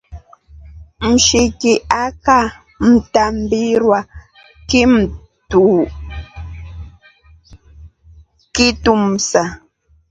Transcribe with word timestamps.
Mshiki 1.07 1.73
akamta 2.05 3.23
mbirwa 3.37 3.99
kitumsa. 8.55 9.41